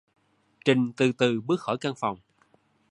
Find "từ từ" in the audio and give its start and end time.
0.97-1.41